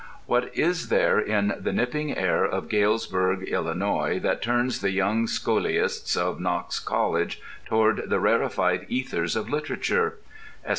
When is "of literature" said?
9.35-10.17